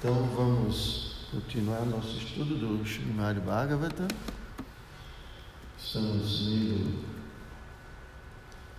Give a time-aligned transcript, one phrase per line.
[0.00, 4.08] Então vamos continuar nosso estudo do Srimad Bhagavata.
[5.78, 7.04] Estamos lendo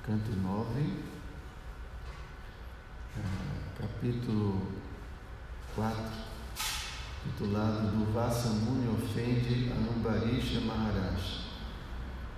[0.04, 0.94] canto 9,
[3.20, 4.66] é, capítulo
[5.76, 5.96] 4,
[7.24, 11.42] titulado Do Vassa Muni ofende Anumbarisha Maharaj.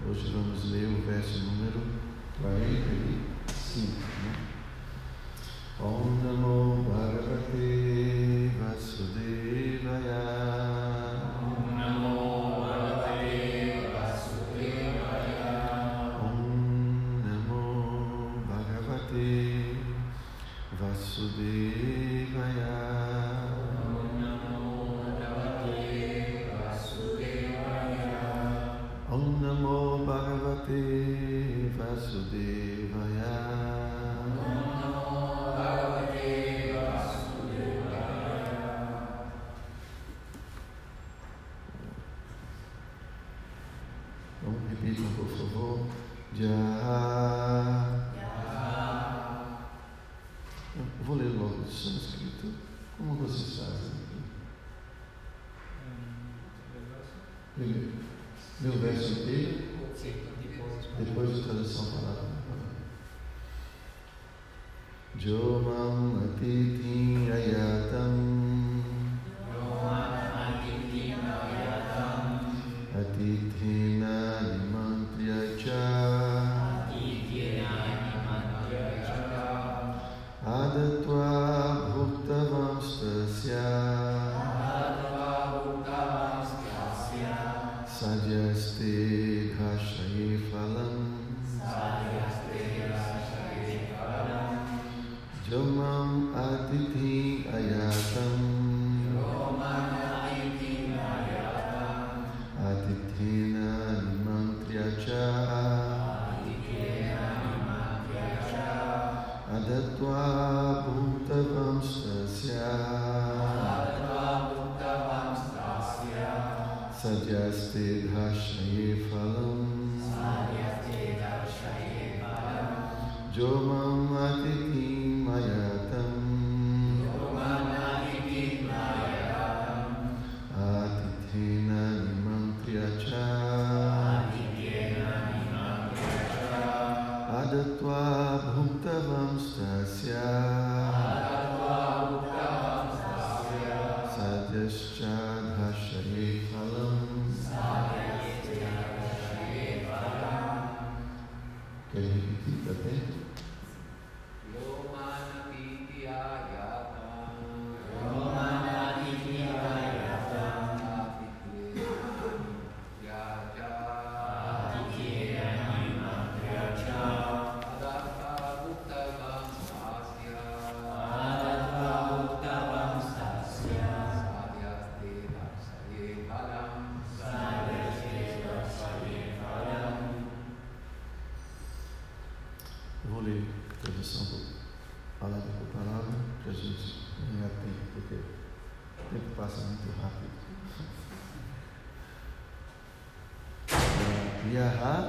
[0.05, 1.81] Hoje vamos ler o verso número
[2.41, 3.91] 45.
[3.97, 4.42] Né?
[5.83, 9.42] Om Namo Bhagavate Vasudevaya.
[51.63, 52.53] Vou ler logo o sânscrito.
[52.97, 54.21] Como vocês fazem aqui?
[57.55, 57.91] Primeiro,
[58.61, 59.73] meu verso inteiro,
[60.97, 62.33] depois a tradução palavra.
[65.15, 68.32] Jomam atitim ayatam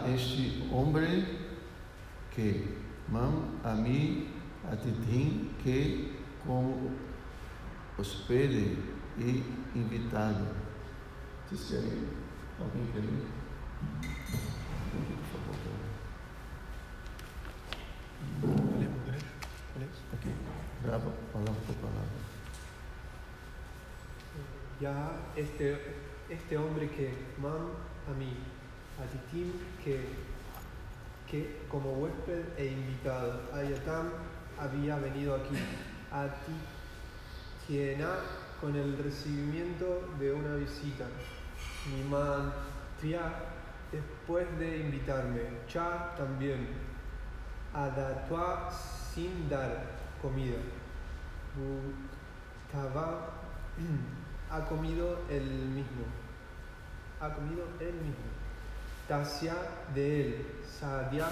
[0.09, 1.25] este homem
[2.31, 2.77] que
[3.09, 4.29] mam a mim
[4.71, 6.13] atitim que
[6.45, 6.91] como
[7.99, 8.79] hospede
[9.19, 9.43] e
[9.75, 10.47] invitado.
[11.49, 12.09] Vocês querem?
[12.61, 13.45] Alguém quer ler?
[20.13, 20.31] Aqui,
[20.83, 21.11] palavra
[21.67, 22.25] por palavra.
[24.81, 25.79] Ya este,
[26.29, 27.71] este hombre que mam
[28.09, 28.37] a mí,
[28.99, 30.01] a Titim, que,
[31.27, 34.11] que como huésped e invitado a Yatam
[34.59, 35.57] había venido aquí,
[36.11, 36.29] a
[37.67, 38.11] Titiena
[38.61, 41.07] con el recibimiento de una visita,
[41.91, 42.53] Niman
[43.01, 43.33] Tria
[43.91, 46.69] después de invitarme, Cha también,
[47.75, 49.85] a Datua sin dar
[50.23, 50.59] comida,
[51.57, 53.31] Butava
[54.51, 56.05] ha comido el mismo.
[57.21, 58.34] Ha comido él mismo.
[59.09, 59.55] Tasya
[59.95, 60.47] de él.
[60.81, 61.29] Sadya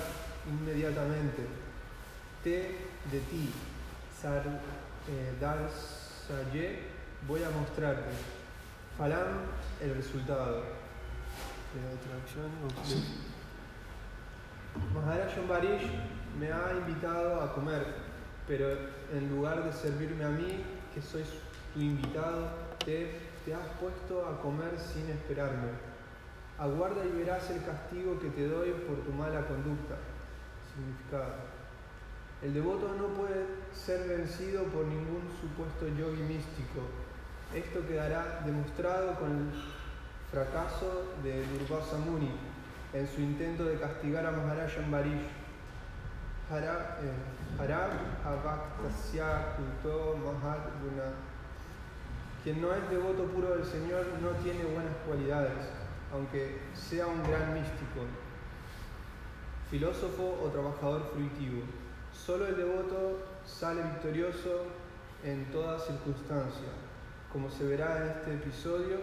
[0.49, 1.47] inmediatamente.
[2.43, 2.79] Te
[3.11, 3.51] de ti.
[4.21, 4.43] Sar,
[6.55, 6.79] eh.
[7.27, 8.11] Voy a mostrarte.
[8.99, 9.29] Falam
[9.81, 10.65] el resultado.
[12.85, 13.03] Sí.
[14.95, 15.83] Maharaj Ambarish
[16.39, 17.87] me ha invitado a comer,
[18.47, 18.67] pero
[19.13, 20.63] en lugar de servirme a mí,
[20.95, 21.23] que soy
[21.73, 22.49] tu invitado,
[22.85, 25.92] te, te has puesto a comer sin esperarme.
[26.59, 29.97] Aguarda y verás el castigo que te doy por tu mala conducta.
[30.75, 31.35] Significado.
[32.43, 36.83] El devoto no puede ser vencido por ningún supuesto yogi místico.
[37.55, 39.51] Esto quedará demostrado con el
[40.31, 42.33] fracaso de Durvasa Muni
[42.93, 45.29] en su intento de castigar a Maharaj Ambarish.
[46.51, 51.13] Hara, eh, Avaktasya Kulto Mahadguna.
[52.43, 55.53] Quien no es devoto puro del Señor no tiene buenas cualidades,
[56.13, 58.07] aunque sea un gran místico,
[59.71, 61.63] filósofo o trabajador fruitivo.
[62.13, 64.67] Solo el devoto sale victorioso
[65.25, 66.69] en toda circunstancia,
[67.33, 68.99] como se verá en este episodio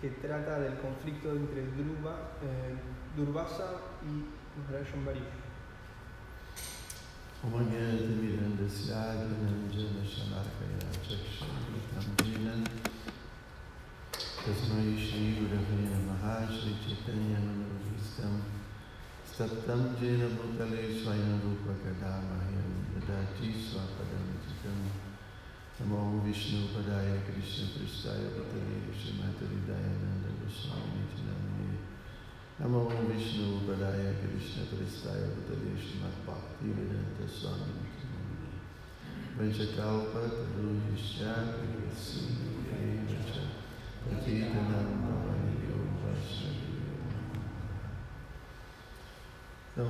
[0.00, 2.74] que trata del conflicto entre Dhruva, eh,
[3.16, 3.70] Durvasa
[4.02, 5.22] y Maharaj Ambarish.
[14.44, 16.24] तस्मै श्रीगुरवे नमः
[16.54, 18.34] श्रीचैतन्यमनोभीष्टं
[19.30, 24.26] सप्तं जेन भूतले स्वयं रूपकदा मह्यं ददाति स्वपदं
[25.78, 31.72] नमो विष्णुपदाय कृष्णपृष्ठाय पतले श्रीमहतहृदायानन्द गोस्वामिचिनामये
[32.60, 37.84] नमो विष्णुपदाय कृष्णपृष्ठाय पतले श्रीमद्भक्तिवेदन्तस्वामिनि
[39.36, 40.06] Vegetal
[49.76, 49.86] Então,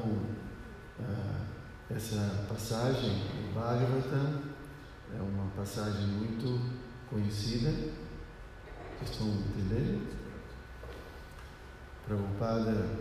[0.98, 4.42] uh, essa passagem do Bhagavatam
[5.14, 6.58] é uma passagem muito
[7.10, 7.70] conhecida.
[8.98, 10.10] Vocês estão entendendo?
[12.06, 12.98] Prabhupada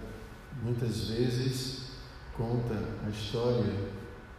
[0.61, 1.91] muitas vezes
[2.35, 2.75] conta
[3.05, 3.73] a história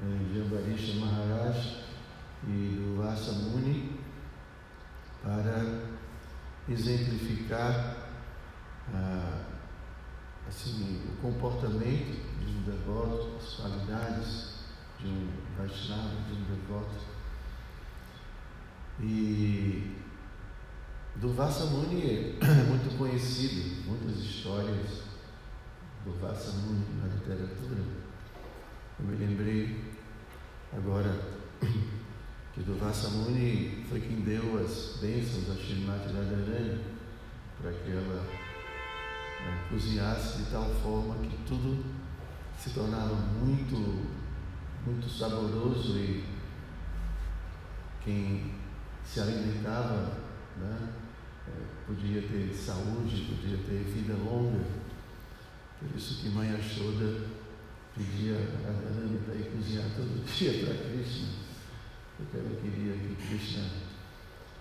[0.03, 1.85] eh, de Ambarisha Maharaj
[2.47, 4.01] e do Vasa Muni
[5.23, 5.94] para
[6.69, 7.97] exemplificar
[8.93, 9.43] ah,
[10.49, 14.55] assim, o comportamento de um devoto, as qualidades
[14.99, 17.15] de um Vaishnava, de um devoto.
[19.01, 19.97] E
[21.17, 25.03] do Vasamuni é muito conhecido, muitas histórias
[26.05, 27.83] do Vasamuni na literatura.
[28.99, 29.95] Eu me lembrei
[30.73, 31.19] agora
[32.55, 36.81] que do Vasamuni foi quem deu as bênçãos a Srimati Radharani
[37.61, 38.23] para que ela
[39.45, 41.85] né, cozinhasse de tal forma que tudo
[42.57, 44.09] se tornava muito,
[44.87, 46.25] muito saboroso e
[48.05, 48.53] quem
[49.05, 50.17] se alimentava
[50.57, 50.93] né,
[51.87, 54.65] podia ter saúde, podia ter vida longa.
[55.81, 57.27] Por isso que Mãe Ashoda
[57.97, 61.44] pedia a Radharani para ir cozinhar todo dia para Krishna,
[62.17, 63.65] porque ela queria que Krishna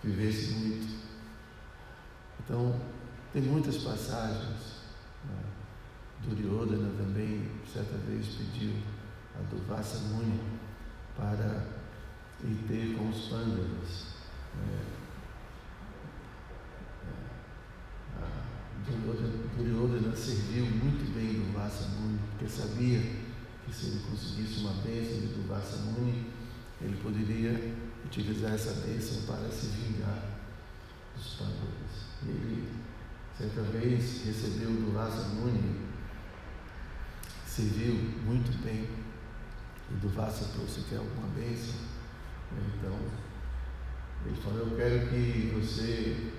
[0.04, 1.04] vivesse muito.
[2.40, 2.80] Então,
[3.32, 4.82] tem muitas passagens.
[5.26, 5.44] Né?
[6.24, 8.74] Duryodhana também, certa vez, pediu
[9.36, 10.40] a Duvasa Muni
[11.16, 11.68] para
[12.44, 14.08] ir ter com os pândalos.
[14.56, 14.86] Né?
[19.58, 23.00] Duryodhana serviu muito bem Duvasa Muni, porque sabia
[23.66, 26.33] que se ele conseguisse uma bênção de Duvasa Muni,
[26.84, 27.74] ele poderia
[28.06, 30.24] utilizar essa bênção para se vingar
[31.16, 31.40] dos.
[32.24, 32.70] E ele,
[33.38, 34.94] certa vez, recebeu do
[35.36, 35.80] Muni,
[37.46, 38.88] serviu muito bem,
[39.92, 41.76] e do Vasa trouxe que alguma bênção.
[42.78, 42.98] Então,
[44.26, 46.32] ele falou, eu quero que você,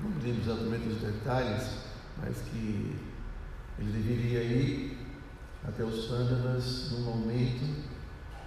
[0.00, 1.70] não me lembro exatamente os detalhes,
[2.18, 2.96] mas que
[3.78, 4.98] ele deveria ir
[5.66, 7.95] até os pândalas no momento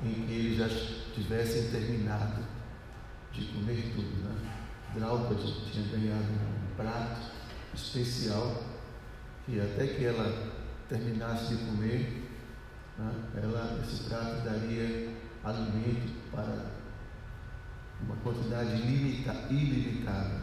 [0.04, 0.68] em que eles já
[1.14, 2.44] tivessem terminado
[3.34, 4.24] de comer tudo.
[4.24, 4.36] Né?
[4.96, 7.32] Draupadi tinha ganhado um prato
[7.74, 8.64] especial
[9.46, 10.52] que até que ela
[10.88, 12.30] terminasse de comer,
[12.98, 16.72] né, ela, esse prato daria alimento para
[18.02, 20.42] uma quantidade limita, ilimitada.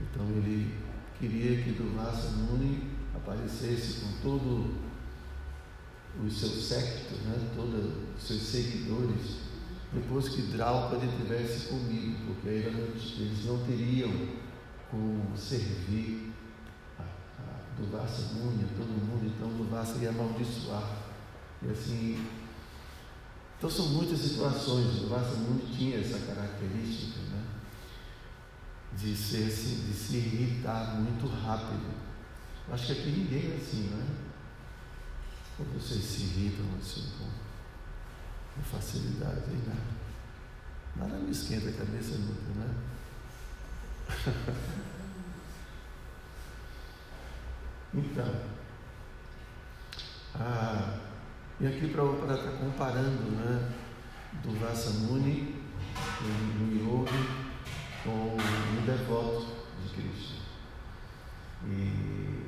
[0.00, 0.74] Então ele
[1.18, 4.89] queria que Durvasa Muni aparecesse com todo
[6.18, 7.84] o seu séquito, né, todos
[8.18, 9.36] os seus seguidores,
[9.92, 14.10] depois que Draupadi tivesse comido, porque eles não teriam
[14.90, 16.32] como servir
[16.98, 20.98] a, a Durvasa Muni, todo mundo, então Durvasa ia amaldiçoar.
[21.62, 22.26] E assim,
[23.58, 27.44] então são muitas situações, Durvasa Muni tinha essa característica, né?
[28.96, 31.90] De, ser, de se irritar muito rápido.
[32.70, 34.29] Acho que aqui ninguém é assim, não é?
[35.74, 37.26] Vocês se irritam assim com,
[38.54, 39.60] com facilidade, hein?
[39.66, 40.00] Nada.
[40.96, 42.74] Nada não esquenta a cabeça nunca, né?
[47.94, 48.34] então,
[50.34, 50.98] ah,
[51.60, 53.72] e aqui para estar tá comparando né,
[54.42, 55.62] do Vasamuni,
[56.20, 57.28] do Yogi,
[58.04, 59.46] com o devoto
[59.82, 60.34] de Cristo.
[61.66, 62.39] E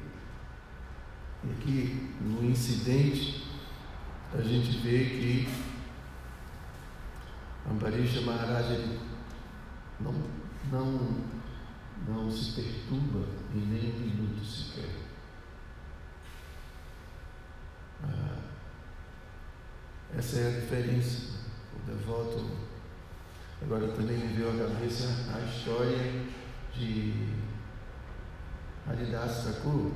[1.44, 3.44] aqui no incidente
[4.32, 5.48] a gente vê que
[7.70, 8.98] Ambarisha Maharaj
[10.00, 10.14] não,
[10.70, 11.16] não,
[12.08, 14.90] não se perturba em nem um minuto sequer.
[18.02, 18.38] Ah,
[20.16, 21.32] essa é a diferença.
[21.76, 22.50] O devoto.
[23.62, 26.24] Agora também me veio à cabeça a história
[26.74, 27.14] de
[28.88, 29.92] Haridas Thakur,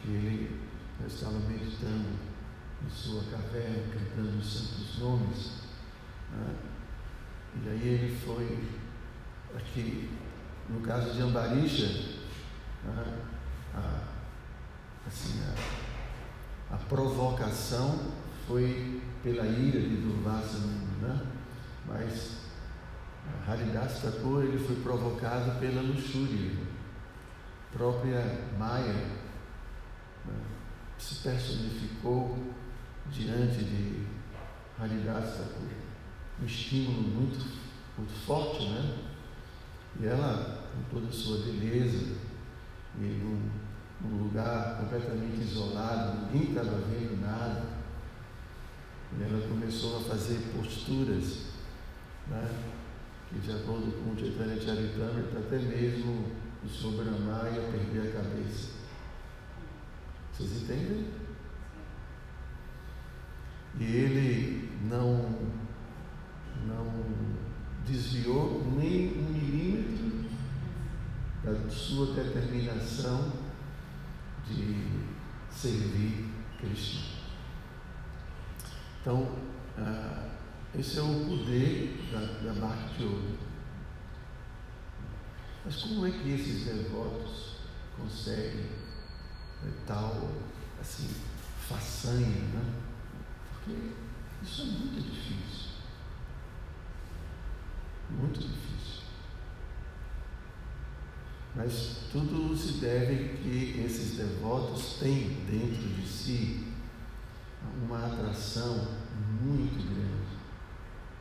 [0.00, 0.60] que ele
[1.06, 2.08] estava meditando
[2.84, 5.52] em sua caverna, cantando os santos nomes.
[6.32, 6.54] Né?
[7.64, 8.68] E aí ele foi,
[9.56, 10.10] aqui,
[10.68, 12.16] no caso de Ambarisha,
[12.84, 13.18] né?
[13.74, 14.02] a,
[15.06, 15.40] assim,
[16.70, 18.12] a, a, provocação
[18.46, 20.58] foi pela ira de Durvasa,
[21.02, 21.26] né?
[21.86, 22.40] mas
[23.46, 26.52] Haridas Thakur ele foi provocado pela luxúria,
[27.72, 28.22] própria
[28.58, 29.20] Maya.
[30.26, 30.60] Né?
[31.00, 32.38] se personificou
[33.10, 34.06] diante de
[34.78, 35.68] Haridas Thakur.
[36.40, 37.38] Um estímulo muito,
[37.96, 38.98] muito forte, né?
[39.98, 42.16] E ela, com toda a sua beleza,
[42.98, 43.50] e num,
[44.02, 47.64] num lugar completamente isolado, ninguém estava vendo nada,
[49.18, 51.46] e ela começou a fazer posturas,
[52.28, 52.48] né?
[53.28, 56.26] que de acordo com o Chaitanya Charitamrita, até mesmo
[56.64, 57.04] o Sr.
[57.04, 58.79] Brahma ia perder a cabeça.
[60.40, 61.06] Vocês entendem?
[63.78, 65.38] E ele não,
[66.66, 66.86] não
[67.86, 70.30] desviou nem um milímetro
[71.44, 73.32] da sua determinação
[74.46, 75.04] de
[75.50, 77.20] servir Cristo.
[79.00, 79.36] Então,
[79.76, 80.28] ah,
[80.74, 83.38] esse é o poder da, da Bhakti Yoga.
[85.64, 87.56] Mas como é que esses devotos
[87.98, 88.79] conseguem
[89.86, 90.30] tal
[90.80, 91.08] assim,
[91.68, 92.74] façanha, né?
[93.52, 93.92] Porque
[94.42, 95.70] isso é muito difícil.
[98.10, 99.02] Muito difícil.
[101.54, 106.66] Mas tudo se deve que esses devotos têm dentro de si
[107.82, 108.88] uma atração
[109.42, 110.38] muito grande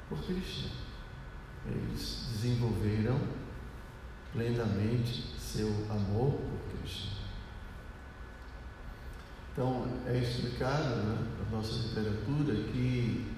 [0.08, 0.69] por Cristo.
[1.65, 3.19] Eles desenvolveram
[4.31, 7.19] plenamente seu amor por Cristo.
[9.59, 13.29] Então, é explicado né, na nossa literatura que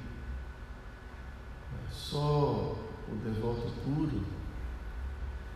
[1.89, 2.77] só
[3.09, 4.23] o devoto puro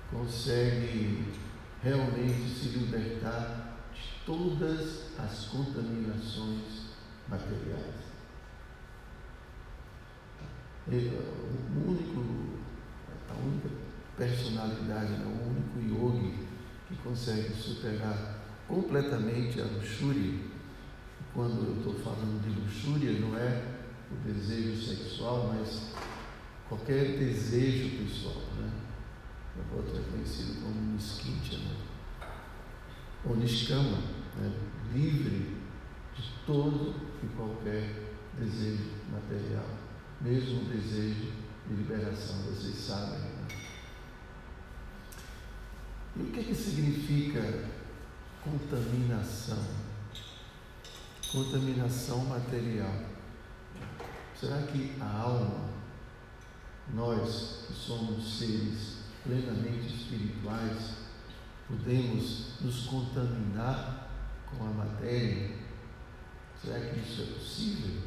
[0.09, 1.31] consegue
[1.83, 6.87] realmente se libertar de todas as contaminações
[7.29, 8.05] materiais.
[10.87, 12.25] o único,
[13.29, 13.69] a única
[14.17, 16.47] personalidade, né, o único yogi
[16.87, 20.54] que consegue superar completamente a luxúria
[21.35, 23.61] quando eu estou falando de luxúria, não é
[24.09, 25.91] o desejo sexual, mas
[26.69, 28.41] qualquer desejo pessoal.
[28.57, 28.71] Né?
[29.57, 31.75] O outro é conhecido como Niskintya, né?
[33.25, 33.97] ou Niskama,
[34.37, 34.53] né?
[34.93, 35.57] livre
[36.15, 39.67] de todo e qualquer desejo material,
[40.21, 41.33] mesmo o desejo
[41.67, 43.19] de liberação, vocês sabem.
[43.19, 43.47] Né?
[46.15, 47.41] E o que, que significa
[48.41, 49.84] contaminação?
[51.35, 52.93] Contaminação material.
[54.39, 55.69] Será que a alma,
[56.93, 60.93] nós que somos seres plenamente espirituais,
[61.67, 64.07] podemos nos contaminar
[64.49, 65.57] com a matéria?
[66.63, 68.01] Será que isso é possível?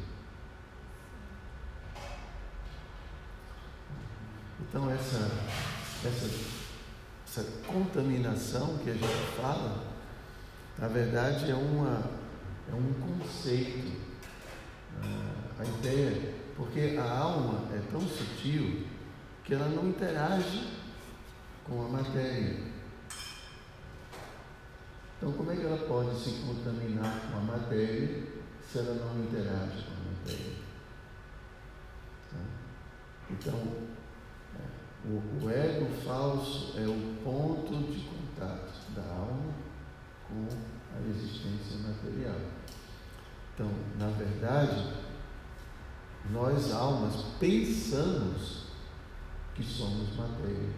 [4.61, 5.31] Então, essa,
[6.03, 6.29] essa,
[7.27, 9.83] essa contaminação que a gente fala,
[10.77, 12.18] na verdade é uma
[12.69, 14.09] é um conceito.
[15.01, 18.85] Ah, a ideia, porque a alma é tão sutil
[19.43, 20.67] que ela não interage
[21.65, 22.69] com a matéria.
[25.17, 28.23] Então, como é que ela pode se contaminar com a matéria
[28.65, 30.55] se ela não interage com a matéria?
[32.31, 32.37] Tá?
[33.31, 33.59] Então,
[34.55, 39.53] é, o, o ego falso é o ponto de contato da alma
[40.27, 40.47] com
[40.95, 42.58] a existência material.
[43.59, 44.93] Então, na verdade,
[46.31, 48.67] nós almas pensamos
[49.53, 50.69] que somos matéria.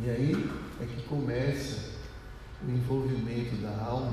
[0.00, 0.32] E aí
[0.80, 1.90] é que começa
[2.66, 4.12] o envolvimento da alma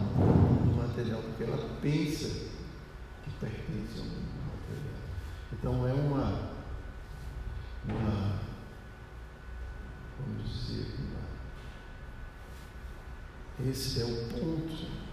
[0.66, 2.28] no material, porque ela pensa
[3.24, 5.00] que pertence ao mundo material.
[5.54, 6.52] Então é uma,
[7.88, 8.38] uma
[10.20, 11.24] vamos dizer, uma,
[13.72, 15.09] esse é o ponto,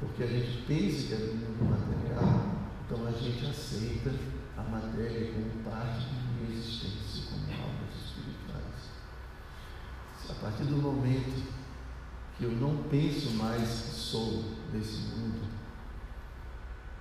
[0.00, 4.10] porque a gente pensa que é do mundo material, então a gente aceita
[4.56, 8.90] a matéria como parte de minha existência, como almas espirituais.
[10.30, 11.56] A partir do momento
[12.36, 15.46] que eu não penso mais que sou desse mundo,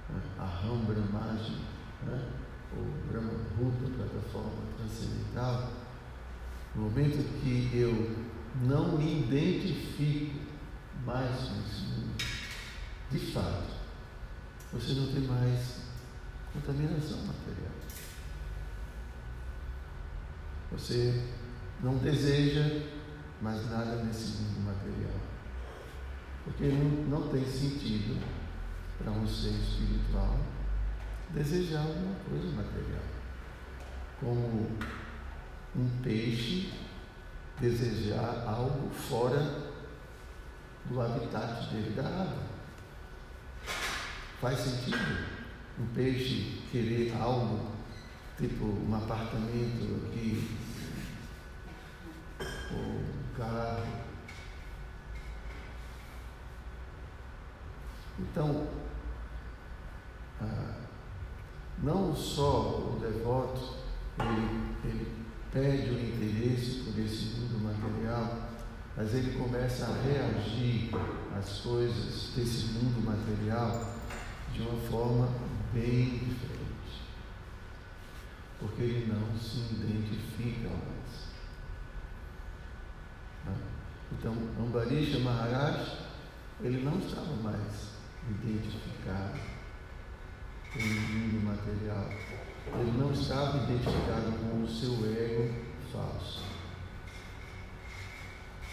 [0.09, 0.21] né?
[0.39, 0.45] a
[2.05, 2.31] né?
[2.77, 5.71] ou Brahma Bhuta, plataforma transcendental,
[6.75, 8.25] no momento que eu
[8.63, 10.39] não me identifico
[11.05, 12.04] mais com esse mundo,
[13.11, 13.73] de fato,
[14.73, 15.81] você não tem mais
[16.53, 17.71] contaminação material.
[20.71, 21.23] Você
[21.81, 22.87] não deseja
[23.41, 25.19] mais nada nesse mundo material.
[26.43, 28.21] Porque não, não tem sentido
[28.97, 30.39] para um ser espiritual
[31.31, 33.03] desejar alguma coisa material.
[34.19, 34.77] Como
[35.75, 36.71] um peixe
[37.59, 39.73] desejar algo fora
[40.85, 42.54] do habitat dele, da água.
[44.45, 45.25] Faz sentido
[45.79, 47.65] um peixe querer algo,
[48.37, 50.55] tipo um apartamento aqui,
[52.71, 53.87] ou um carro.
[58.19, 58.67] Então,
[60.39, 60.75] ah,
[61.79, 63.77] não só o devoto,
[64.19, 68.47] ele, ele perde o interesse por esse mundo material,
[68.95, 70.91] mas ele começa a reagir
[71.35, 73.94] às coisas desse mundo material
[74.55, 75.27] de uma forma
[75.73, 77.03] bem diferente.
[78.57, 81.27] Porque ele não se identifica mais.
[83.45, 83.55] Né?
[84.13, 85.97] Então, Ambarish Maharaj,
[86.61, 87.95] ele não estava mais
[88.29, 89.39] identificado
[90.71, 92.09] com o mundo material.
[92.79, 95.53] Ele não estava identificado com o seu ego
[95.91, 96.45] falso.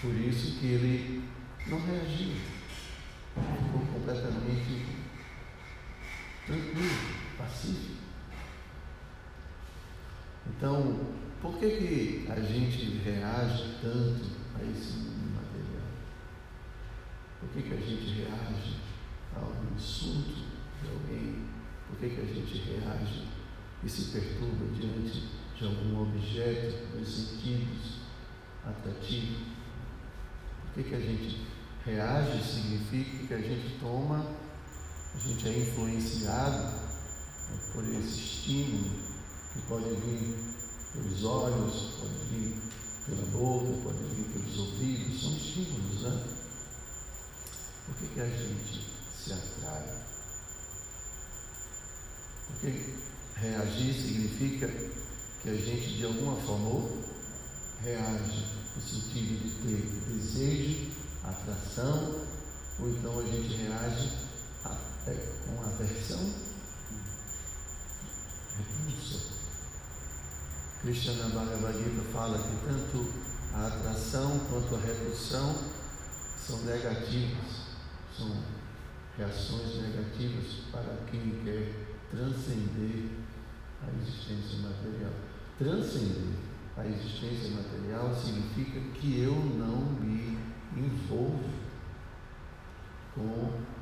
[0.01, 1.29] Por isso que ele
[1.67, 2.37] não reagiu.
[3.35, 5.02] Ficou completamente
[6.47, 6.91] tranquilo,
[7.39, 8.03] pacífico.
[10.47, 11.01] Então,
[11.41, 15.89] por que, que a gente reage tanto a esse mundo material?
[17.41, 18.77] Por que, que a gente reage
[19.37, 20.45] ao insulto
[20.81, 21.47] de alguém?
[21.89, 23.29] Por que, que a gente reage
[23.85, 25.29] e se perturba diante
[25.59, 28.03] de algum objeto dos sentidos
[28.65, 29.47] atrativo?
[30.63, 31.47] Por que, que a gente
[31.85, 34.25] reage significa que a gente toma
[35.15, 38.91] a gente é influenciado né, por esse estímulo
[39.53, 40.39] que pode vir
[40.93, 42.57] pelos olhos, pode vir
[43.07, 46.25] pela boca, pode vir pelos ouvidos, são estímulos, né?
[47.87, 49.85] Por que, que a gente se atrai?
[52.47, 52.95] Porque
[53.37, 54.69] reagir significa
[55.43, 56.89] que a gente de alguma forma
[57.83, 58.47] reage
[58.77, 60.91] no sentido de ter desejo,
[61.25, 62.21] atração,
[62.79, 64.11] ou então a gente reage
[65.05, 66.33] com aversão,
[68.57, 69.33] repulsa.
[70.81, 73.13] Krishna Bhagavad Gita fala que tanto
[73.55, 75.55] a atração quanto a repulsão
[76.39, 77.67] são negativas,
[78.17, 78.45] são
[79.17, 81.73] reações negativas para quem quer
[82.11, 83.11] transcender
[83.83, 85.13] a existência material.
[85.59, 86.35] Transcender
[86.77, 90.39] a existência material significa que eu não me
[90.77, 91.51] envolvo
[93.15, 93.82] com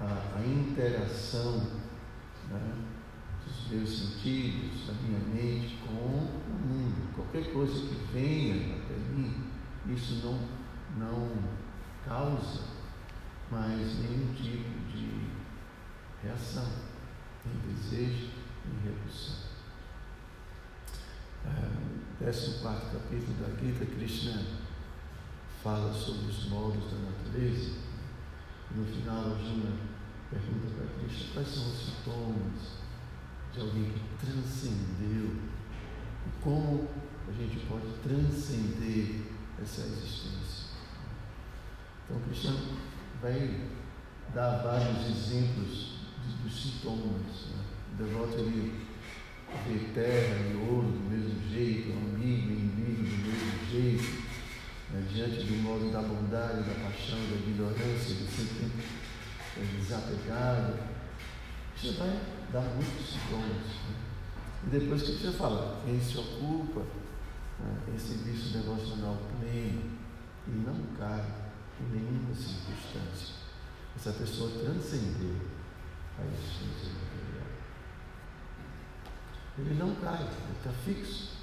[0.00, 1.58] a, a interação
[2.48, 2.74] né,
[3.44, 7.14] dos meus sentidos, da minha mente com o mundo.
[7.14, 9.50] Qualquer coisa que venha até mim,
[9.88, 10.38] isso não,
[10.96, 11.28] não
[12.06, 12.60] causa
[13.50, 15.28] mais nenhum tipo de
[16.22, 16.68] reação,
[17.44, 18.30] nem desejo,
[18.64, 19.48] nem repulsão.
[21.46, 24.42] É, 14 capítulo da Gita, Krishna
[25.62, 27.88] fala sobre os modos da natureza.
[28.74, 29.87] No final, Arjuna
[30.30, 32.78] pergunta para Krishna quais são os sintomas
[33.54, 35.36] de alguém que transcendeu
[36.26, 36.88] e como
[37.28, 39.22] a gente pode transcender
[39.60, 40.68] essa existência.
[42.04, 42.54] Então, Krishna
[43.20, 43.60] vai
[44.34, 45.98] dar vários exemplos
[46.42, 47.46] dos sintomas.
[47.50, 47.64] Né?
[47.92, 48.86] O devoto ele
[49.66, 54.22] vê terra e ouro do mesmo jeito, amigo e inimigo do mesmo jeito,
[54.92, 55.06] né?
[55.12, 58.70] diante do modo da bondade, da paixão, da ignorância, ele sempre
[59.66, 60.78] desapegado.
[61.76, 63.48] Você vai dá muitos sintomas.
[63.48, 63.94] Né?
[64.66, 66.80] E depois que você fala, quem se ocupa
[67.60, 69.98] né, esse vício devocional pleno
[70.46, 71.24] e não cai
[71.80, 73.36] em nenhuma circunstância,
[73.96, 75.36] essa pessoa transcendeu
[76.18, 77.48] a existência material.
[79.58, 81.38] Ele não cai, ele está fixo.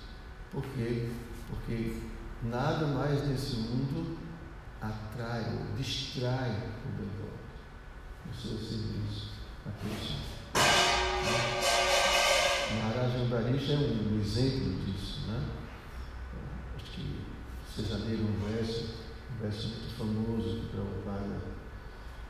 [0.51, 1.11] Por quê?
[1.49, 2.01] Porque
[2.43, 4.17] nada mais nesse mundo
[4.81, 6.51] atrai ou distrai
[6.85, 7.44] o devoto
[8.25, 9.29] do seu serviço
[9.65, 10.35] a Cristo.
[12.75, 15.27] Maharaj Ambarish é um exemplo disso.
[15.27, 15.43] Né?
[16.75, 17.25] Acho que
[17.67, 18.95] vocês já leram um verso,
[19.31, 21.55] um verso muito famoso que Prabhupada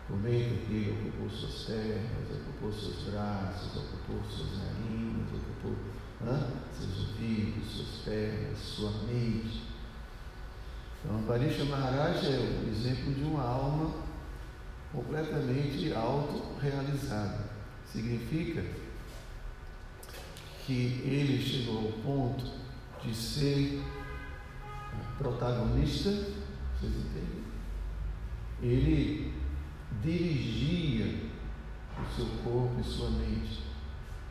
[0.08, 5.76] comenta que ocupou suas pernas, ocupou seus braços, ocupou suas narinas, ocupou
[6.22, 6.52] né?
[6.78, 9.64] seus ouvidos, suas pernas, sua mente.
[11.04, 14.05] Então, Barisha Maharaj é o exemplo de uma alma
[14.96, 17.50] completamente autorrealizada.
[17.92, 18.64] Significa
[20.66, 22.46] que ele chegou ao ponto
[23.04, 23.84] de ser
[25.18, 27.44] protagonista, vocês entendem?
[28.62, 29.34] Ele
[30.02, 31.30] dirigia
[32.00, 33.64] o seu corpo e sua mente,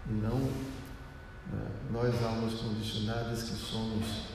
[0.09, 4.27] e não né, nós, almas condicionadas, que somos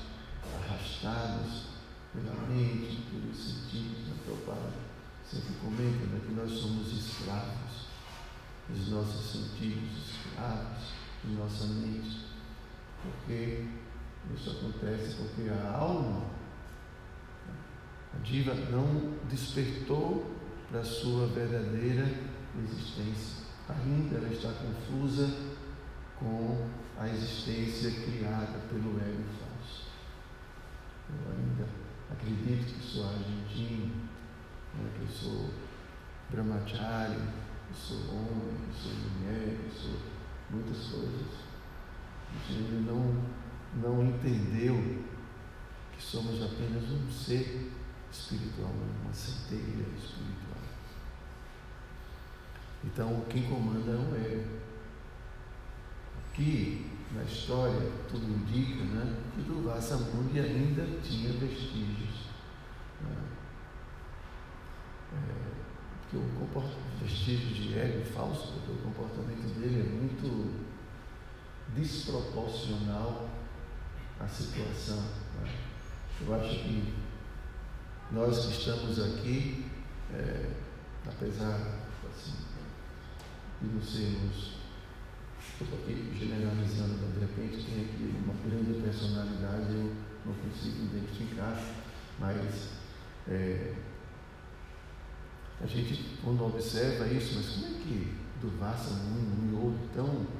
[0.55, 1.69] arrastados
[2.13, 4.88] pela mente, pelos sentidos, na Prabhupada
[5.31, 7.87] sempre comenta né, que nós somos escravos
[8.67, 12.25] dos nossos sentidos, escravos de nossa mente.
[13.03, 13.65] Porque
[14.33, 16.25] isso acontece porque a alma,
[18.13, 20.35] a diva, não despertou
[20.69, 22.05] para a sua verdadeira
[22.63, 23.43] existência.
[23.69, 25.31] Ainda ela está confusa
[26.19, 29.87] com a existência criada pelo ego falso.
[31.09, 31.69] Eu ainda
[32.11, 34.08] acredito que sou argentino,
[35.01, 35.49] eu sou
[36.29, 39.99] brahmachari, eu sou homem, eu sou mulher, eu sou
[40.49, 41.49] muitas coisas.
[42.49, 43.23] Ainda não,
[43.75, 45.03] não entendeu
[45.95, 47.71] que somos apenas um ser
[48.11, 48.71] espiritual,
[49.03, 50.49] uma centelha espiritual.
[52.83, 54.59] Então, quem comanda é o ego.
[56.31, 62.28] Aqui, na história, tudo indica né, que do Vassamuni ainda tinha vestígios.
[66.09, 66.29] Porque o
[67.01, 70.65] vestígio de ego falso, porque o comportamento dele é muito
[71.75, 73.29] desproporcional
[74.19, 75.03] à situação.
[75.41, 75.53] Né?
[76.21, 76.93] Eu acho que
[78.11, 79.65] nós que estamos aqui,
[80.11, 80.49] é,
[81.05, 82.33] apesar assim,
[83.61, 84.55] de não sermos,
[85.61, 89.95] estou aqui generalizando, de repente tem aqui uma grande personalidade, eu
[90.25, 91.61] não consigo identificar,
[92.19, 92.69] mas
[93.27, 93.75] é,
[95.61, 100.39] a gente, quando observa isso, mas como é que do Vassa um, um outro tão.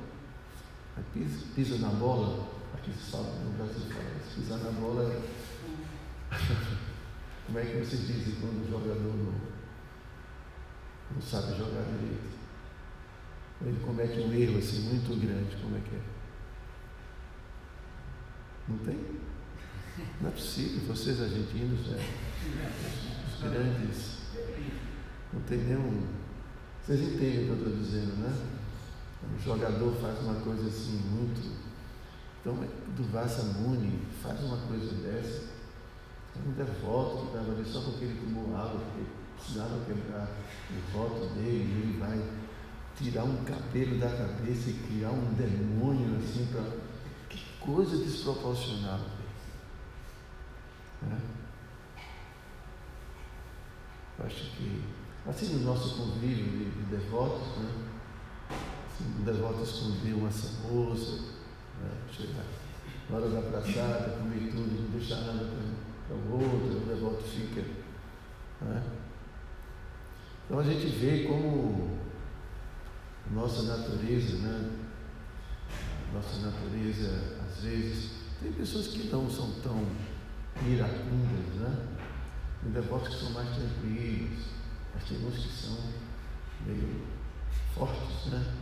[1.14, 4.04] Pisa, pisa na bola, aqui se fala, no Brasil fala,
[4.36, 5.22] pisar na bola é.
[7.48, 9.34] como é que vocês dizem quando o jogador não,
[11.16, 12.38] não sabe jogar direito?
[13.62, 16.02] Ele comete um erro assim muito grande, como é que é?
[18.68, 19.00] Não tem?
[20.20, 22.06] Não é possível, vocês argentinos, é,
[23.34, 24.19] os grandes
[25.34, 26.08] não tem nenhum.
[26.82, 28.34] Vocês entendem o que eu estou dizendo, né?
[29.36, 31.60] O jogador faz uma coisa assim muito.
[32.42, 35.50] Então, do Vassa Muni faz uma coisa dessa.
[36.36, 40.30] É um devoto que estava ali só porque ele tomou água, porque precisava quebrar
[40.72, 42.20] o voto dele, ele vai
[42.96, 46.64] tirar um cabelo da cabeça e criar um demônio assim para.
[47.30, 49.00] Que coisa desproporcional.
[51.04, 51.22] Né?
[54.18, 57.72] Eu acho que Assim, no nosso convívio de, de devotos, né?
[58.88, 61.22] Assim, o devoto esconder uma moça,
[61.82, 61.92] né?
[62.12, 62.46] chegar
[63.10, 65.50] na hora da praçada, comer tudo, não deixar nada
[66.08, 67.62] para o outro, o devoto fica.
[68.62, 68.84] Né?
[70.46, 71.98] Então a gente vê como
[73.32, 74.72] nossa natureza, né?
[76.14, 79.86] Nossa natureza, às vezes, tem pessoas que não são tão
[80.68, 81.88] iracundas, né?
[82.64, 84.46] Tem devotos que são mais tranquilos,
[84.96, 85.78] uns que são
[86.66, 87.06] meio
[87.74, 88.54] fortes, né?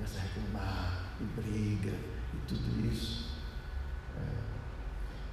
[0.00, 1.92] Nessa reclamar e briga
[2.34, 3.26] e tudo isso.
[4.16, 4.46] É,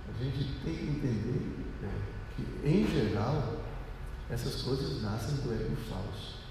[0.09, 1.89] a gente tem que entender é,
[2.35, 3.63] que, em geral,
[4.29, 6.43] essas coisas nascem do ego falso.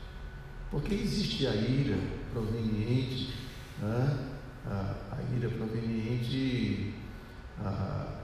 [0.70, 1.98] Porque existe a ira
[2.32, 3.34] proveniente,
[3.78, 4.32] né?
[4.66, 6.94] a, a, ira proveniente
[7.58, 8.22] a,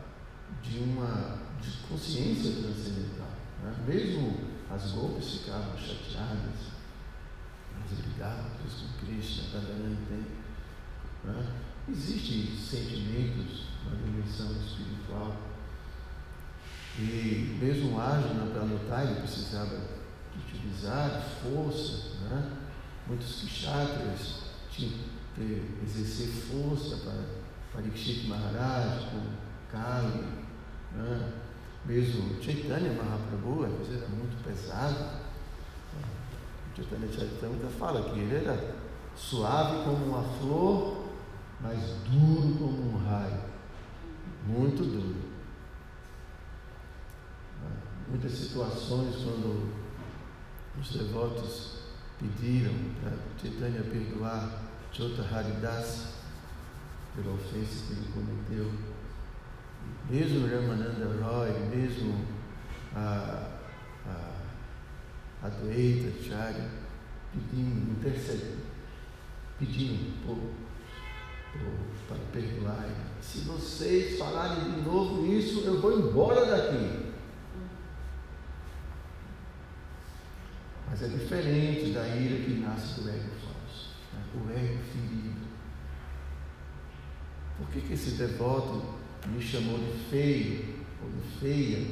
[0.62, 3.28] de uma de consciência transcendental.
[3.62, 3.74] Né?
[3.86, 6.78] Mesmo as golpes ficavam chateadas.
[7.78, 10.26] Mas ele lidava com Krishna, Radharani tem.
[11.24, 11.46] Né?
[11.88, 15.36] Existem sentimentos na dimensão espiritual.
[16.98, 19.80] E mesmo o Arjuna, para lutar, ele precisava
[20.36, 22.18] utilizar força.
[22.28, 22.58] Né?
[23.06, 24.92] Muitos kshatras tinham
[25.34, 27.24] que exercer força para
[27.72, 29.22] Parikshit Maharaj, com
[29.70, 30.47] Kali.
[31.88, 34.94] Mesmo Chaitanya Mahaprabhu, às vezes era muito pesado.
[36.70, 38.76] O Chaitanya Charitamrita fala que ele era
[39.16, 41.06] suave como uma flor,
[41.62, 43.40] mas duro como um raio.
[44.46, 45.16] Muito duro.
[48.06, 49.72] Muitas situações quando
[50.78, 51.78] os devotos
[52.18, 56.08] pediram para Chaitanya perdoar Chota Haridas
[57.14, 58.97] pela ofensa que ele cometeu.
[60.10, 62.24] Mesmo Ramananda Roy, mesmo
[62.94, 63.60] a,
[64.06, 66.70] a, a Charya,
[67.32, 68.62] pedindo, intercedendo,
[69.58, 70.38] pedindo por,
[71.52, 72.88] por, para perdoar.
[73.20, 77.08] Se vocês falarem de novo isso, eu vou embora daqui.
[80.88, 84.22] Mas é diferente da ira que nasce do ego falso, né?
[84.34, 85.48] o ego ferido.
[87.58, 91.86] Por que, que esse devoto me chamou de feio ou de feia?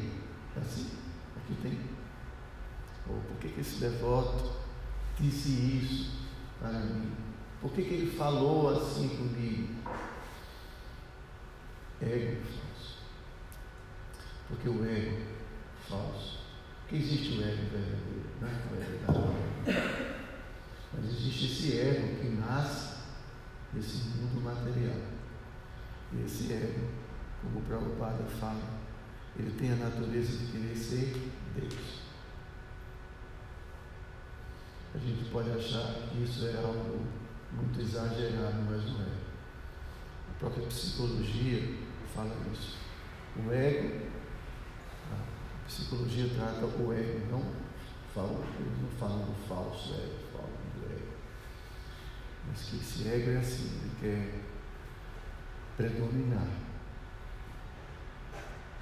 [0.57, 0.91] Assim,
[1.37, 1.79] aqui tem.
[3.09, 4.53] Ou por que, que esse devoto
[5.19, 6.13] disse isso
[6.61, 7.13] para mim?
[7.61, 9.75] Por que, que ele falou assim comigo?
[12.01, 12.99] Ego falso.
[14.49, 15.23] Porque o ego
[15.89, 16.41] falso.
[16.83, 20.17] Porque existe o ego verdadeiro, não é o verdadeiro.
[20.95, 22.97] Mas existe esse ego que nasce
[23.73, 25.01] nesse mundo material.
[26.13, 26.89] E esse ego,
[27.47, 28.63] como Prabhupada fala,
[29.39, 32.07] ele tem a natureza de querer ser Deus.
[34.95, 37.07] A gente pode achar que isso é algo
[37.53, 39.27] muito exagerado, mas não é.
[40.31, 41.75] A própria psicologia
[42.15, 42.79] fala isso.
[43.37, 44.07] O ego,
[45.13, 47.43] a psicologia trata o ego, não
[48.15, 51.13] fala, eles não falam do falso ego, falam do ego.
[52.49, 54.41] Mas que esse ego é assim, ele quer
[55.77, 56.66] predominar.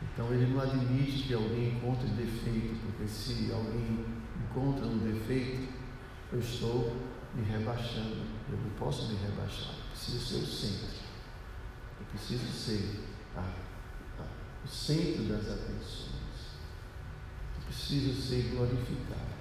[0.03, 4.05] Então ele não admite que alguém encontre defeito, porque se alguém
[4.45, 5.73] encontra um defeito,
[6.33, 6.97] eu estou
[7.35, 8.17] me rebaixando.
[8.51, 9.75] Eu não posso me rebaixar.
[9.75, 10.95] Eu preciso ser o centro.
[12.01, 13.01] Eu preciso ser
[13.37, 14.27] a, a,
[14.65, 16.15] o centro das atenções.
[17.57, 19.35] Eu preciso ser glorificado,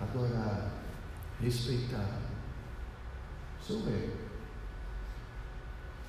[0.00, 0.72] adorado,
[1.40, 2.30] respeitado.
[3.60, 4.29] Sou eu.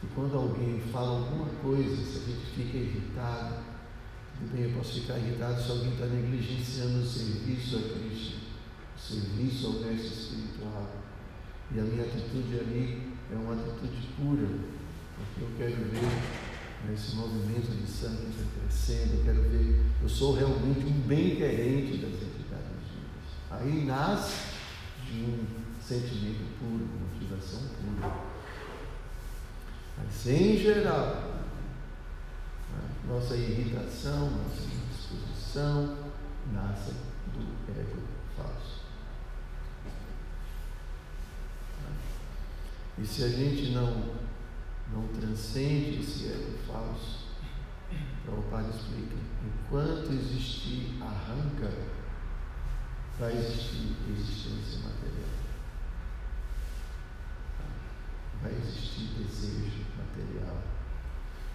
[0.04, 3.56] E quando alguém fala alguma coisa, se a gente fica irritado,
[4.52, 8.38] bem, eu posso ficar irritado se alguém está negligenciando o serviço a Cristo,
[8.96, 10.92] o serviço ao mestre espiritual.
[11.74, 14.48] E a minha atitude ali é uma atitude pura,
[15.16, 20.84] porque eu quero ver esse movimento de sangue crescendo, eu quero ver, eu sou realmente
[20.86, 22.42] um bem-querente das entidades.
[23.52, 24.56] Aí nasce
[25.06, 25.46] de um
[25.80, 28.31] sentimento puro, motivação pura.
[30.04, 31.32] Mas, em geral,
[33.08, 35.98] nossa irritação, nossa indisposição
[36.54, 36.94] nasce
[37.34, 38.02] do ego
[38.36, 38.82] falso.
[42.98, 44.16] E se a gente não,
[44.94, 47.22] não transcende esse ego falso,
[48.24, 51.72] Prabhupada explica, enquanto existir arranca,
[53.20, 55.30] vai existir existência material.
[58.42, 60.58] Vai existir desejo material.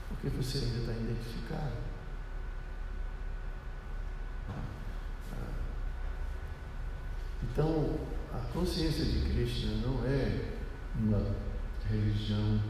[0.09, 1.87] Porque você ainda está identificado.
[7.43, 7.99] Então,
[8.33, 10.53] a consciência de Krishna não é
[10.99, 11.37] uma
[11.89, 12.61] religião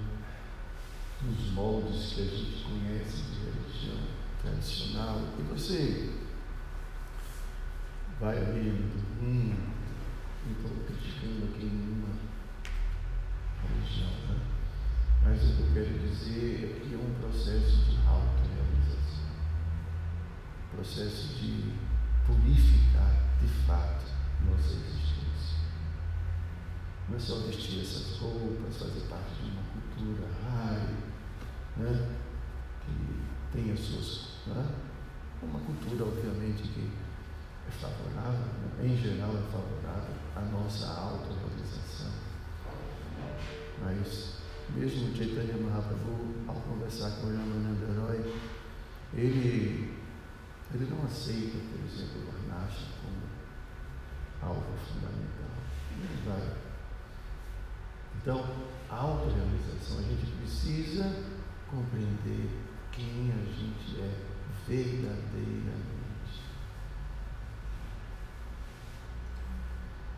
[1.22, 3.98] dos moldes que a gente conhece de religião
[4.42, 5.20] tradicional.
[5.38, 6.10] E você
[8.20, 9.54] vai hum,
[10.46, 12.08] não estou criticando aqui nenhuma
[13.62, 14.40] religião, né?
[15.28, 19.26] Mas o que eu quero dizer é que é um processo de autorrealização,
[20.70, 21.74] processo de
[22.24, 23.10] purificar
[23.40, 24.06] de fato
[24.48, 25.58] nossa existência.
[27.08, 30.94] Não é só vestir essas roupas, fazer parte de uma cultura rara,
[31.76, 32.16] né?
[32.84, 34.28] que tem as suas.
[34.46, 34.64] Né?
[35.42, 36.88] Uma cultura, obviamente, que
[37.66, 38.46] é favorável,
[38.78, 38.86] né?
[38.86, 42.12] em geral é favorável à nossa autorrealização.
[43.82, 44.35] Mas
[44.74, 48.34] mesmo Chaitanya Mahaprabhu, ao conversar com Ramananda Roy,
[49.14, 49.94] ele,
[50.74, 55.46] ele não aceita, por exemplo, o Varnasha como algo fundamental.
[56.26, 56.56] Vai.
[58.20, 58.44] Então,
[58.90, 61.04] a autorrealização, a gente precisa
[61.70, 62.50] compreender
[62.92, 64.26] quem a gente é
[64.66, 65.96] verdadeiramente.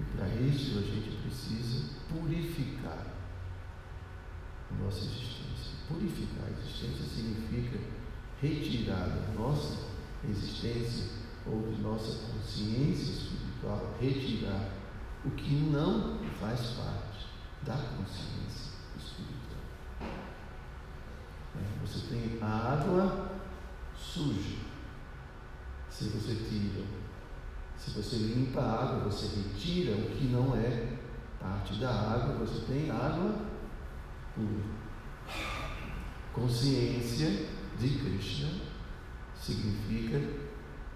[0.00, 3.17] E para isso a gente precisa purificar
[4.74, 5.78] nossa existência.
[5.88, 7.78] Purificar a existência significa
[8.40, 9.88] retirar da nossa
[10.28, 11.07] existência
[11.46, 14.70] ou de nossa consciência espiritual, retirar
[15.24, 17.26] o que não faz parte
[17.62, 19.59] da consciência espiritual.
[21.57, 23.31] É, você tem a água
[23.96, 24.59] suja.
[25.90, 26.85] Se você tira,
[27.76, 30.98] se você limpa a água, você retira o que não é
[31.40, 33.47] parte da água, você tem água.
[36.33, 37.46] Consciência
[37.79, 38.48] de Krishna
[39.40, 40.20] significa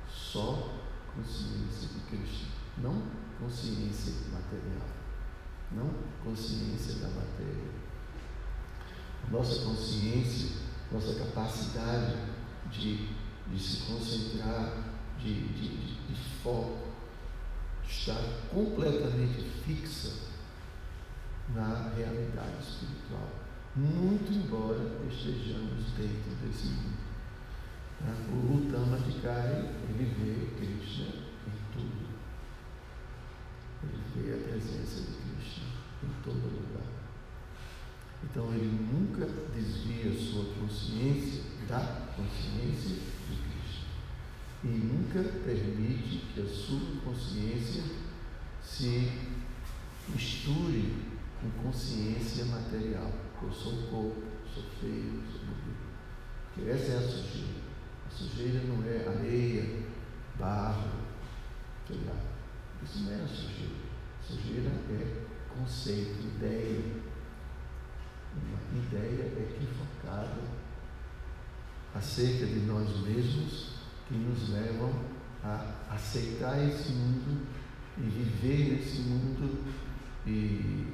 [0.08, 0.80] só
[1.14, 3.02] consciência de Krishna, não
[3.40, 4.86] consciência material,
[5.72, 5.90] não
[6.22, 7.72] consciência da matéria.
[9.30, 10.50] Nossa consciência,
[10.90, 12.16] nossa capacidade
[12.70, 13.08] de,
[13.48, 14.74] de se concentrar,
[15.18, 16.88] de, de, de, foco,
[17.84, 20.31] estar completamente fixa
[21.50, 23.28] na realidade espiritual,
[23.76, 27.02] muito embora estejamos dentro desse mundo.
[28.32, 31.06] O Uttamadikari, ele vê Krishna
[31.46, 32.08] em tudo.
[33.84, 35.64] Ele vê a presença de Krishna
[36.02, 36.82] em todo lugar.
[38.24, 43.86] Então ele nunca desvia sua consciência da consciência de Krishna.
[44.64, 47.84] E nunca permite que a sua consciência
[48.62, 49.10] se
[50.08, 51.11] misture
[51.42, 53.10] com consciência material.
[53.42, 54.22] Eu sou corpo,
[54.54, 55.82] sou feio, sou bonito.
[56.54, 57.62] Porque essa é a sujeira.
[58.06, 59.82] A sujeira não é areia,
[60.38, 60.90] barro,
[61.88, 62.14] sei lá.
[62.84, 63.74] Isso não é a sujeira.
[64.20, 65.22] A sujeira é
[65.58, 67.02] conceito, ideia.
[68.34, 70.40] Uma ideia equivocada
[71.94, 73.74] acerca de nós mesmos
[74.08, 74.90] que nos levam
[75.44, 77.46] a aceitar esse mundo
[77.98, 79.64] e viver nesse mundo
[80.26, 80.91] e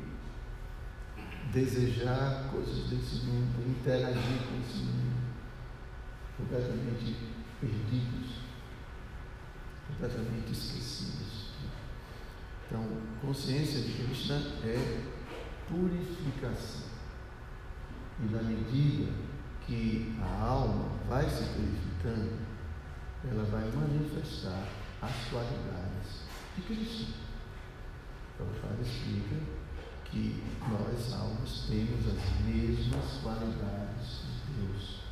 [1.53, 5.09] desejar coisas desse mundo, interagir com esse mundo
[6.37, 7.17] completamente
[7.61, 8.31] perdidos,
[9.89, 11.49] completamente esquecidos.
[12.67, 12.87] Então,
[13.21, 15.05] consciência de Krishna é
[15.69, 16.87] purificação.
[18.21, 19.13] E na medida
[19.67, 22.39] que a alma vai se purificando,
[23.25, 24.69] ela vai manifestar
[25.03, 26.23] as qualidades
[26.57, 27.15] de Krishna.
[28.37, 29.58] Prabhupada explica
[30.11, 35.09] que nós, almas, temos as mesmas qualidades de Deus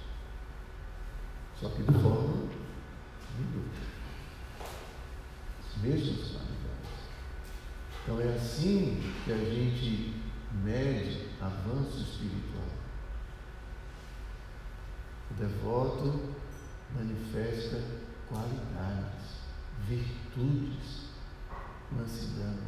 [1.61, 2.49] só que de forma
[3.39, 3.79] minuta.
[4.61, 6.57] As mesmas qualidades.
[8.03, 12.69] Então é assim que a gente mede avanço espiritual.
[15.31, 16.35] O devoto
[16.95, 17.83] manifesta
[18.29, 19.41] qualidades,
[19.89, 21.07] virtudes,
[21.91, 22.59] mansidão,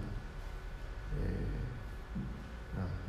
[1.21, 1.68] é,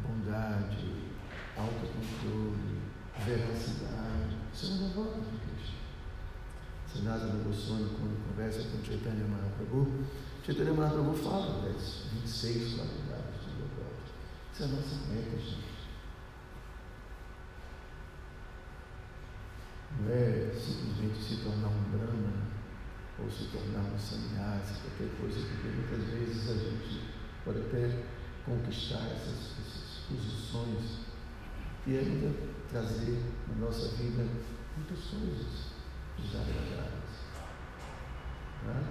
[0.02, 1.10] bondade,
[1.58, 2.82] autocontrole,
[3.26, 4.38] veracidade.
[4.54, 5.80] Isso é um devoto de Cristo.
[6.94, 10.06] Sanatana Goswami, quando conversa com Chaitanya Mahaprabhu,
[10.44, 14.10] Chaitanya Mahaprabhu fala das 26 qualidades do devoto.
[14.52, 15.80] Isso é a nossa meta, gente.
[20.00, 22.50] Não é simplesmente se tornar um brahman
[23.20, 27.02] ou se tornar um sannyasi, qualquer coisa, porque muitas vezes a gente
[27.44, 28.04] pode até
[28.50, 31.06] conquistar essas, essas posições
[31.86, 32.36] e ainda
[32.72, 34.26] trazer na nossa vida
[34.76, 35.70] muitas coisas
[36.18, 37.20] desagradáveis,
[38.66, 38.84] né?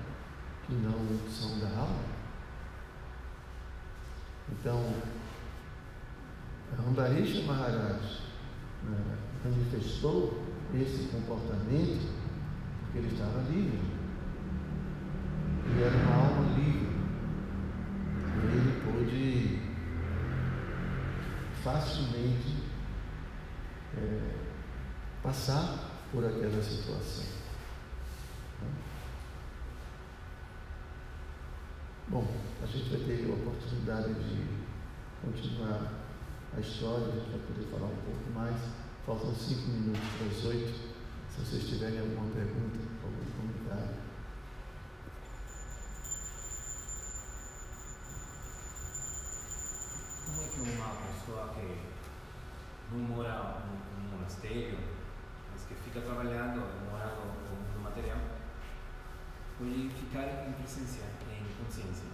[0.65, 2.05] que não são da alma.
[4.51, 4.95] Então,
[6.77, 8.21] Rambarisha Maharaj
[8.85, 10.43] né, manifestou
[10.75, 12.13] esse comportamento
[12.81, 13.81] porque ele estava livre.
[15.67, 16.88] Ele era uma alma livre.
[21.73, 22.57] Facilmente
[23.97, 24.21] é,
[25.23, 27.27] passar por aquela situação.
[32.09, 32.27] Bom,
[32.63, 34.47] a gente vai ter a oportunidade de
[35.23, 35.93] continuar
[36.57, 38.57] a história, a gente vai poder falar um pouco mais.
[39.05, 40.89] Faltam cinco minutos para as oito.
[41.31, 43.95] Se vocês tiverem alguma pergunta, algum comentário.
[50.27, 51.77] Como é que pessoa que
[52.91, 54.79] não mora num monastério,
[55.53, 56.61] mas que fica trabalhando,
[56.91, 58.19] morando no material,
[59.59, 62.09] pode ficar em presença, em consciência?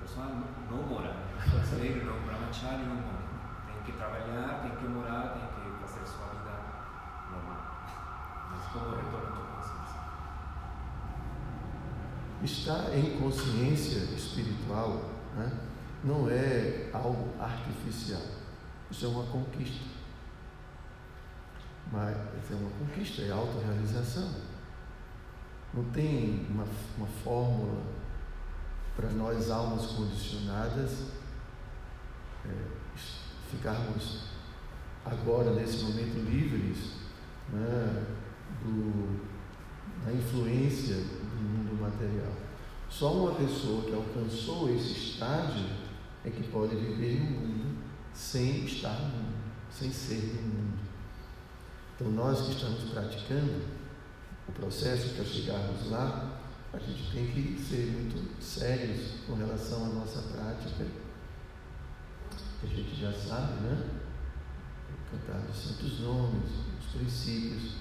[0.00, 0.26] pessoa
[0.70, 1.14] não mora.
[1.50, 3.26] Brasileiro não, brahmachari não mora.
[3.66, 6.54] Tem que trabalhar, tem que morar, tem que fazer sua vida
[7.30, 7.86] normal.
[8.50, 10.00] Mas como retorno de consciência?
[12.42, 15.65] Estar em consciência espiritual né,
[16.06, 18.22] não é algo artificial.
[18.88, 19.84] Isso é uma conquista.
[21.92, 24.30] Mas é uma conquista, é autorrealização.
[25.74, 26.64] Não tem uma,
[26.96, 27.82] uma fórmula
[28.94, 31.08] para nós, almas condicionadas,
[32.46, 32.50] é,
[33.50, 34.28] ficarmos
[35.04, 36.92] agora, nesse momento, livres
[37.52, 38.06] né,
[38.62, 39.20] do,
[40.04, 42.32] da influência do mundo material.
[42.88, 45.85] Só uma pessoa que alcançou esse estágio
[46.26, 47.78] é que pode viver no mundo
[48.12, 49.36] sem estar no mundo,
[49.70, 50.78] sem ser do mundo.
[51.94, 53.62] Então, nós que estamos praticando
[54.48, 56.40] o processo para chegarmos lá,
[56.72, 60.84] a gente tem que ser muito sérios com relação à nossa prática,
[62.60, 63.90] que a gente já sabe, né?
[65.10, 66.50] Cantar os santos nomes,
[66.80, 67.76] os princípios,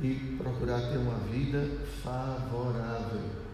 [0.00, 1.66] e procurar ter uma vida
[2.02, 3.45] favorável.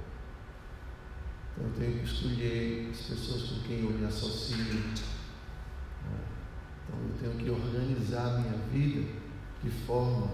[1.52, 4.56] Então eu tenho que escolher as pessoas com quem eu me associo.
[4.56, 4.94] Né?
[6.88, 9.08] Então eu tenho que organizar a minha vida
[9.62, 10.30] de forma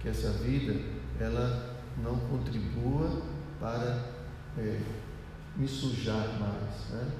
[0.00, 0.74] que essa vida
[1.20, 3.22] ela não contribua
[3.60, 4.12] para
[4.58, 4.80] é,
[5.56, 7.10] me sujar mais, né?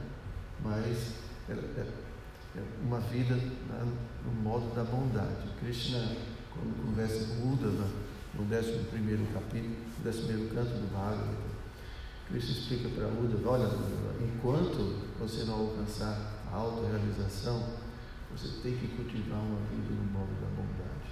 [0.63, 1.15] mas
[1.49, 1.87] é, é,
[2.57, 3.93] é uma vida né,
[4.25, 5.49] no modo da bondade.
[5.61, 6.17] Krishna,
[6.53, 7.89] quando conversa com Uddhava,
[8.35, 11.46] no 11 capítulo, no 11 canto do Bhagavad,
[12.29, 13.71] Krishna explica para Uddhava, olha
[14.21, 17.75] enquanto você não alcançar a autorrealização,
[18.31, 21.11] você tem que cultivar uma vida no modo da bondade.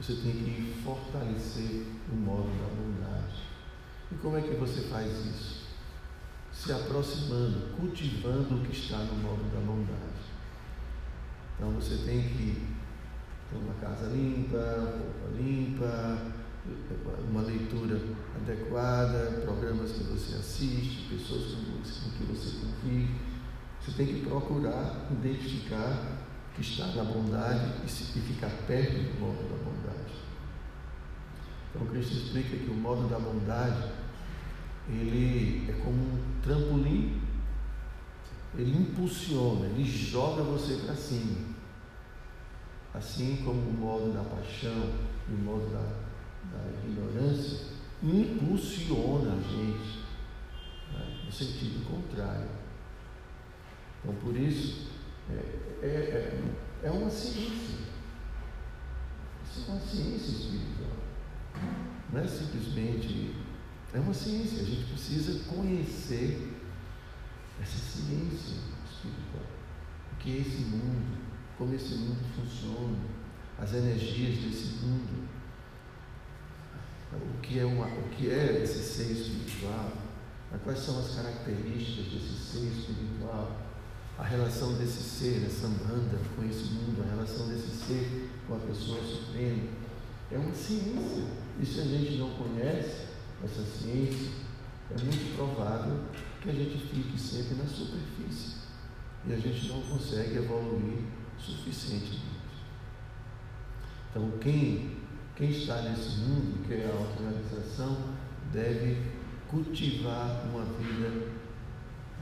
[0.00, 3.42] Você tem que fortalecer o modo da bondade.
[4.10, 5.62] E como é que você faz isso?
[6.52, 10.22] Se aproximando, cultivando o que está no modo da bondade.
[11.56, 12.66] Então você tem que
[13.50, 16.31] ter uma casa limpa, roupa limpa,
[17.28, 18.00] uma leitura
[18.36, 23.14] adequada, programas que você assiste, pessoas com que você convive.
[23.80, 26.22] Você tem que procurar identificar
[26.54, 30.12] que está na bondade e, ficar perto do modo da bondade.
[31.74, 33.90] Então Cristo explica que o modo da bondade
[34.88, 37.20] ele é como um trampolim,
[38.56, 41.52] ele impulsiona, ele joga você para cima.
[42.94, 44.92] Assim como o modo da paixão
[45.28, 46.01] e o modo da,
[46.52, 47.72] da ignorância
[48.02, 50.02] impulsiona a gente
[50.92, 52.48] né, no sentido contrário.
[54.00, 54.88] Então por isso
[55.30, 56.52] é, é, é,
[56.84, 57.78] é uma ciência.
[59.44, 60.96] Isso é uma ciência espiritual.
[62.12, 63.36] Não é simplesmente.
[63.94, 64.62] É uma ciência.
[64.62, 66.52] A gente precisa conhecer
[67.60, 68.56] essa ciência
[68.90, 69.46] espiritual.
[70.12, 71.18] O que é esse mundo,
[71.56, 72.98] como esse mundo funciona,
[73.58, 75.21] as energias desse mundo,
[77.16, 79.92] o que é, uma, o que é esse ser espiritual,
[80.64, 83.62] quais são as características desse ser espiritual
[84.18, 88.58] a relação desse ser, essa banda com esse mundo, a relação desse ser com a
[88.58, 89.68] pessoa suprema.
[90.30, 91.24] É uma ciência.
[91.60, 93.06] E se a gente não conhece
[93.42, 94.30] essa ciência,
[94.90, 96.04] é muito provável
[96.40, 98.62] que a gente fique sempre na superfície
[99.26, 101.04] e a gente não consegue evoluir
[101.38, 102.22] suficientemente.
[104.10, 104.98] Então, quem,
[105.36, 107.96] quem está nesse mundo, que é a autorrealização,
[108.52, 108.98] deve
[109.48, 111.28] cultivar uma vida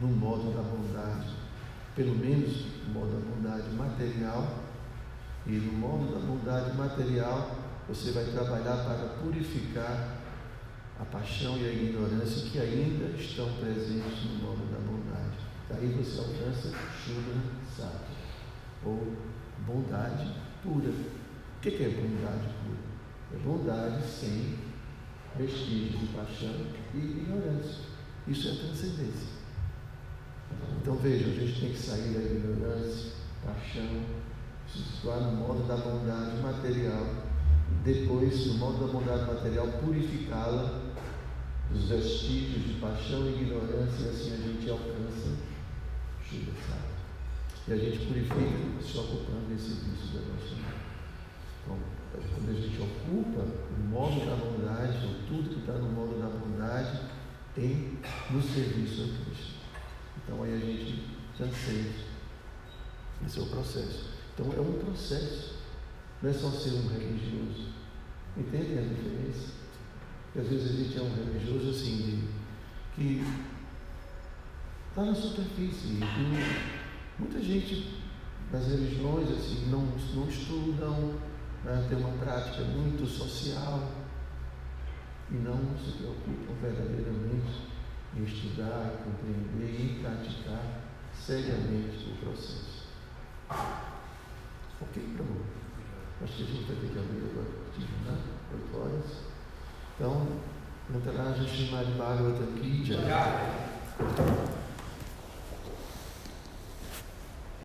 [0.00, 1.34] no modo da bondade,
[1.94, 4.64] pelo menos no modo da bondade material,
[5.46, 7.56] e no modo da bondade material
[7.88, 10.18] você vai trabalhar para purificar
[11.00, 15.38] a paixão e a ignorância que ainda estão presentes no modo da bondade.
[15.68, 17.40] Daí você alcança Shudra
[17.76, 18.12] Sati,
[18.84, 19.16] ou
[19.66, 20.90] bondade pura.
[20.90, 22.89] O que é bondade pura?
[23.32, 24.58] É bondade sem
[25.36, 26.54] vestígios de paixão
[26.94, 27.84] e ignorância.
[28.26, 29.40] Isso é transcendência.
[30.80, 33.12] Então veja, a gente tem que sair da ignorância,
[33.44, 34.02] paixão,
[34.66, 37.06] se situar no modo da bondade material,
[37.84, 40.90] depois, no modo da bondade material, purificá-la
[41.70, 45.50] dos vestígios de paixão e ignorância, e assim a gente alcança
[46.30, 46.52] Shiva
[47.66, 50.78] E a gente purifica se ocupando desse vício devocional.
[51.64, 51.78] Então,
[52.18, 56.28] quando a gente ocupa o modo da bondade, ou tudo que está no modo da
[56.28, 57.00] bondade,
[57.54, 57.98] tem
[58.30, 59.54] no serviço a Cristo.
[60.18, 61.04] Então aí a gente
[61.36, 62.06] transcende.
[63.26, 64.10] Esse é o processo.
[64.34, 65.54] Então é um processo.
[66.22, 67.68] Não é só ser um religioso.
[68.36, 69.52] Entendem a diferença?
[70.24, 73.24] Porque às vezes a gente é um religioso assim, de, que
[74.90, 76.00] Está na superfície.
[77.16, 77.94] Muita gente
[78.50, 79.86] das religiões assim, não,
[80.16, 81.14] não estudam,
[81.64, 83.88] né, tem uma prática muito social
[85.30, 87.68] e não se preocupam verdadeiramente
[88.16, 90.82] em estudar, compreender e praticar
[91.14, 92.88] seriamente o processo.
[94.80, 95.42] Ok, Prabhu?
[96.22, 97.48] Acho que a gente vai ter que abrir agora,
[98.06, 98.18] né?
[98.52, 99.10] 8 horas.
[99.94, 100.26] Então,
[100.90, 104.59] Nataraja Srimad Bhagavatam Ki Jai.